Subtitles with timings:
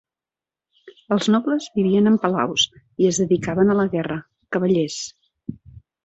[1.15, 2.63] Els nobles vivien en palaus
[3.03, 4.17] i es dedicaven a la guerra,
[4.57, 4.97] cavallers.